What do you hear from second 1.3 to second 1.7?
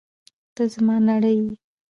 یې!